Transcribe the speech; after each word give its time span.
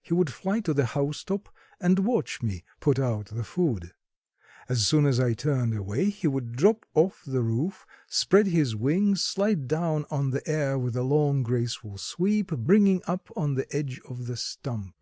He 0.00 0.14
would 0.14 0.32
fly 0.32 0.60
to 0.60 0.72
the 0.72 0.86
house 0.86 1.22
top 1.22 1.50
and 1.78 1.98
watch 1.98 2.40
me 2.40 2.64
put 2.80 2.98
out 2.98 3.26
the 3.26 3.44
food. 3.44 3.92
As 4.70 4.86
soon 4.86 5.04
as 5.04 5.20
I 5.20 5.34
turned 5.34 5.74
away 5.76 6.08
he 6.08 6.26
would 6.26 6.52
drop 6.52 6.86
off 6.94 7.22
the 7.26 7.42
roof, 7.42 7.84
spread 8.06 8.46
his 8.46 8.74
wings, 8.74 9.20
slide 9.22 9.68
down 9.68 10.06
on 10.10 10.30
the 10.30 10.40
air 10.48 10.78
with 10.78 10.96
a 10.96 11.02
long 11.02 11.42
graceful 11.42 11.98
sweep, 11.98 12.52
bringing 12.52 13.02
up 13.06 13.28
on 13.36 13.52
the 13.52 13.66
edge 13.70 14.00
of 14.08 14.24
the 14.24 14.38
stump. 14.38 14.94